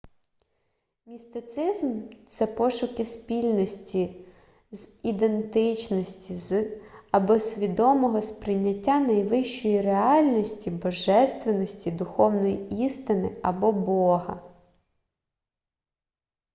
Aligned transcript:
містицизм 1.05 2.09
це 2.29 2.47
пошуки 2.47 3.05
спільності 3.05 4.25
з 4.71 4.89
ідентичності 5.03 6.35
з 6.35 6.81
або 7.11 7.39
свідомого 7.39 8.21
сприйняття 8.21 8.99
найвищої 8.99 9.81
реальності 9.81 10.69
божественності 10.71 11.91
духовної 11.91 12.83
істини 12.85 13.37
або 13.43 13.71
бога 13.71 14.41